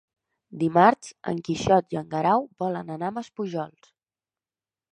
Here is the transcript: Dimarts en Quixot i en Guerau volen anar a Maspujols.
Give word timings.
Dimarts 0.61 1.11
en 1.31 1.41
Quixot 1.49 1.93
i 1.95 1.99
en 2.01 2.09
Guerau 2.15 2.47
volen 2.65 2.91
anar 2.97 3.11
a 3.13 3.15
Maspujols. 3.19 3.93